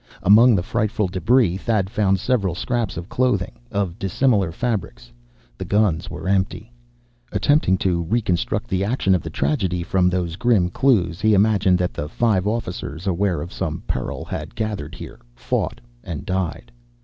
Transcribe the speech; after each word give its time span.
Among 0.23 0.55
the 0.55 0.63
frightful 0.63 1.07
debris, 1.07 1.57
Thad 1.57 1.87
found 1.87 2.19
several 2.19 2.55
scraps 2.55 2.97
of 2.97 3.07
clothing, 3.07 3.59
of 3.71 3.99
dissimilar 3.99 4.51
fabrics. 4.51 5.11
The 5.59 5.65
guns 5.65 6.09
were 6.09 6.27
empty. 6.27 6.71
Attempting 7.31 7.77
to 7.85 8.01
reconstruct 8.01 8.67
the 8.67 8.83
action 8.83 9.13
of 9.13 9.21
the 9.21 9.29
tragedy 9.29 9.83
from 9.83 10.09
those 10.09 10.37
grim 10.37 10.69
clues, 10.71 11.21
he 11.21 11.35
imagined 11.35 11.77
that 11.77 11.93
the 11.93 12.09
five 12.09 12.47
officers, 12.47 13.05
aware 13.05 13.43
of 13.43 13.53
some 13.53 13.83
peril, 13.85 14.25
had 14.25 14.55
gathered 14.55 14.95
here, 14.95 15.19
fought, 15.35 15.79
and 16.03 16.25
died. 16.25 16.71